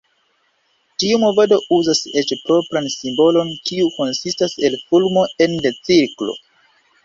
Tiu 1.03 1.19
movado 1.23 1.59
uzas 1.77 2.01
eĉ 2.23 2.33
propran 2.49 2.89
simbolon, 2.95 3.53
kiu 3.69 3.93
konsistas 4.01 4.59
el 4.71 4.81
fulmo 4.89 5.29
ene 5.49 5.65
de 5.69 5.77
cirklo. 5.85 6.39